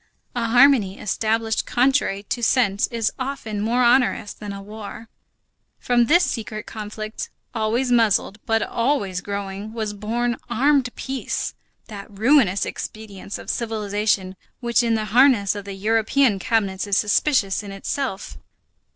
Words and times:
A 0.33 0.45
harmony 0.47 0.97
established 0.99 1.67
contrary 1.67 2.23
to 2.23 2.41
sense 2.41 2.87
is 2.87 3.11
often 3.19 3.61
more 3.61 3.83
onerous 3.83 4.33
than 4.33 4.51
a 4.51 4.59
war. 4.59 5.09
From 5.77 6.05
this 6.05 6.25
secret 6.25 6.65
conflict, 6.65 7.29
always 7.53 7.91
muzzled, 7.91 8.39
but 8.47 8.63
always 8.63 9.21
growling, 9.21 9.73
was 9.73 9.93
born 9.93 10.37
armed 10.49 10.89
peace, 10.95 11.53
that 11.87 12.07
ruinous 12.09 12.65
expedient 12.65 13.37
of 13.37 13.51
civilization 13.51 14.35
which 14.59 14.81
in 14.81 14.95
the 14.95 15.05
harness 15.13 15.53
of 15.53 15.65
the 15.65 15.75
European 15.75 16.39
cabinets 16.39 16.87
is 16.87 16.97
suspicious 16.97 17.61
in 17.61 17.71
itself. 17.71 18.39